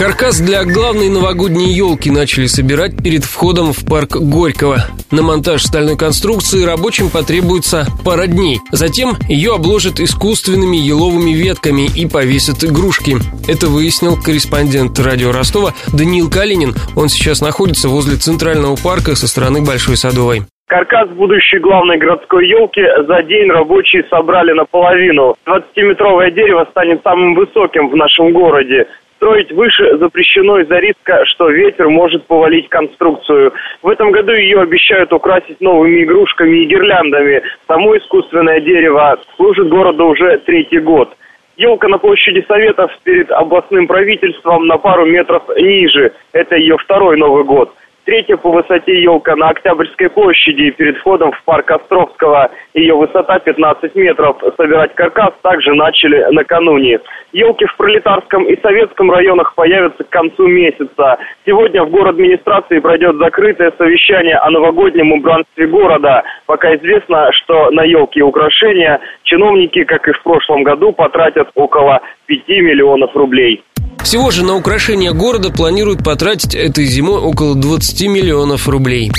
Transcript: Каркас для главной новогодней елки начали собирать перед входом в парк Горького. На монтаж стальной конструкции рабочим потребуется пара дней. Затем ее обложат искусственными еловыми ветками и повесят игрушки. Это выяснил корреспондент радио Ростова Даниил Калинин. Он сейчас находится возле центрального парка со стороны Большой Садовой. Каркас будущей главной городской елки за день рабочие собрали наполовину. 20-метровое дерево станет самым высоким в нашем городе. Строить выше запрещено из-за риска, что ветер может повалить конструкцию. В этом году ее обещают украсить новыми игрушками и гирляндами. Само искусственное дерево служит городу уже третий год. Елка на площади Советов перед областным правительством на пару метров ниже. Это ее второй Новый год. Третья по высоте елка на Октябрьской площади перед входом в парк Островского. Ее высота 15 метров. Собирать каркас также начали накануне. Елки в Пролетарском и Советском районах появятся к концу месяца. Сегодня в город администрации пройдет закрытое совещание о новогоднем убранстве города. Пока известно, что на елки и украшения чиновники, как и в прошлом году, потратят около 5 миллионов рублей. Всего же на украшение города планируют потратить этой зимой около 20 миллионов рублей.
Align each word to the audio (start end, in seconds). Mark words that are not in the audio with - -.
Каркас 0.00 0.40
для 0.40 0.64
главной 0.64 1.10
новогодней 1.10 1.74
елки 1.76 2.10
начали 2.10 2.46
собирать 2.46 2.96
перед 3.04 3.22
входом 3.22 3.74
в 3.74 3.84
парк 3.84 4.16
Горького. 4.16 4.76
На 5.12 5.20
монтаж 5.20 5.60
стальной 5.60 5.98
конструкции 5.98 6.64
рабочим 6.64 7.12
потребуется 7.12 7.84
пара 8.02 8.24
дней. 8.26 8.60
Затем 8.72 9.20
ее 9.28 9.56
обложат 9.56 10.00
искусственными 10.00 10.78
еловыми 10.78 11.36
ветками 11.36 11.84
и 11.84 12.08
повесят 12.08 12.64
игрушки. 12.64 13.20
Это 13.44 13.68
выяснил 13.68 14.16
корреспондент 14.16 14.98
радио 14.98 15.32
Ростова 15.32 15.76
Даниил 15.92 16.30
Калинин. 16.32 16.72
Он 16.96 17.10
сейчас 17.12 17.42
находится 17.42 17.92
возле 17.92 18.16
центрального 18.16 18.80
парка 18.80 19.12
со 19.12 19.28
стороны 19.28 19.60
Большой 19.60 20.00
Садовой. 20.00 20.48
Каркас 20.72 21.10
будущей 21.10 21.58
главной 21.58 21.98
городской 21.98 22.48
елки 22.48 22.80
за 23.04 23.22
день 23.24 23.50
рабочие 23.50 24.08
собрали 24.08 24.52
наполовину. 24.52 25.36
20-метровое 25.44 26.30
дерево 26.30 26.66
станет 26.70 27.02
самым 27.04 27.34
высоким 27.34 27.90
в 27.90 27.96
нашем 27.96 28.32
городе. 28.32 28.86
Строить 29.20 29.52
выше 29.52 29.98
запрещено 29.98 30.60
из-за 30.60 30.78
риска, 30.78 31.26
что 31.26 31.50
ветер 31.50 31.90
может 31.90 32.24
повалить 32.24 32.70
конструкцию. 32.70 33.52
В 33.82 33.88
этом 33.90 34.12
году 34.12 34.32
ее 34.32 34.62
обещают 34.62 35.12
украсить 35.12 35.60
новыми 35.60 36.04
игрушками 36.04 36.56
и 36.56 36.64
гирляндами. 36.64 37.42
Само 37.68 37.98
искусственное 37.98 38.60
дерево 38.60 39.18
служит 39.36 39.68
городу 39.68 40.06
уже 40.06 40.38
третий 40.46 40.78
год. 40.78 41.14
Елка 41.58 41.88
на 41.88 41.98
площади 41.98 42.42
Советов 42.48 42.90
перед 43.04 43.30
областным 43.30 43.86
правительством 43.86 44.66
на 44.66 44.78
пару 44.78 45.04
метров 45.04 45.42
ниже. 45.54 46.12
Это 46.32 46.56
ее 46.56 46.78
второй 46.78 47.18
Новый 47.18 47.44
год. 47.44 47.74
Третья 48.10 48.36
по 48.36 48.50
высоте 48.50 49.00
елка 49.00 49.36
на 49.36 49.50
Октябрьской 49.50 50.10
площади 50.10 50.70
перед 50.70 50.96
входом 50.96 51.30
в 51.30 51.44
парк 51.44 51.70
Островского. 51.70 52.50
Ее 52.74 52.96
высота 52.96 53.38
15 53.38 53.94
метров. 53.94 54.36
Собирать 54.56 54.96
каркас 54.96 55.30
также 55.42 55.72
начали 55.74 56.26
накануне. 56.32 56.98
Елки 57.30 57.66
в 57.66 57.76
Пролетарском 57.76 58.46
и 58.46 58.60
Советском 58.60 59.12
районах 59.12 59.54
появятся 59.54 60.02
к 60.02 60.08
концу 60.08 60.48
месяца. 60.48 61.18
Сегодня 61.46 61.84
в 61.84 61.90
город 61.90 62.14
администрации 62.14 62.80
пройдет 62.80 63.14
закрытое 63.14 63.72
совещание 63.78 64.38
о 64.38 64.50
новогоднем 64.50 65.12
убранстве 65.12 65.68
города. 65.68 66.24
Пока 66.46 66.74
известно, 66.74 67.30
что 67.30 67.70
на 67.70 67.84
елки 67.84 68.18
и 68.18 68.22
украшения 68.22 68.98
чиновники, 69.22 69.84
как 69.84 70.08
и 70.08 70.12
в 70.12 70.22
прошлом 70.24 70.64
году, 70.64 70.90
потратят 70.90 71.48
около 71.54 72.00
5 72.26 72.48
миллионов 72.48 73.14
рублей. 73.14 73.62
Всего 74.10 74.32
же 74.32 74.44
на 74.44 74.56
украшение 74.56 75.12
города 75.12 75.50
планируют 75.50 76.02
потратить 76.02 76.56
этой 76.56 76.84
зимой 76.84 77.20
около 77.20 77.54
20 77.54 78.08
миллионов 78.08 78.68
рублей. 78.68 79.12